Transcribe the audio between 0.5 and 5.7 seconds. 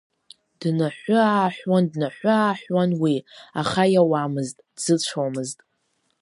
Днаҳәыааҳәуан, днаҳәы-ааҳәуан уи, аха иауамызт, дзыцәомызт.